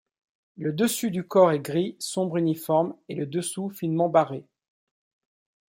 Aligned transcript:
Le 0.57 0.73
dessus 0.73 1.11
du 1.11 1.27
corps 1.27 1.51
est 1.51 1.59
gris 1.59 1.95
sombre 1.99 2.37
uniforme 2.37 2.95
et 3.07 3.13
le 3.13 3.27
dessous 3.27 3.69
finement 3.69 4.09
barré. 4.09 4.47